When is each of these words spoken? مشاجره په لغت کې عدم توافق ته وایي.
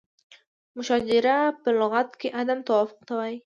مشاجره 0.77 1.37
په 1.61 1.69
لغت 1.79 2.09
کې 2.19 2.27
عدم 2.39 2.59
توافق 2.67 2.99
ته 3.07 3.13
وایي. 3.17 3.37